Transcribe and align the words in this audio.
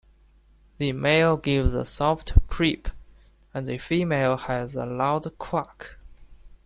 The 0.79 0.93
male 0.93 1.37
gives 1.37 1.75
a 1.75 1.85
soft 1.85 2.33
"preep", 2.47 2.91
and 3.53 3.67
the 3.67 3.77
female 3.77 4.35
has 4.35 4.73
a 4.75 4.87
loud 4.87 5.37
quack. 5.37 5.95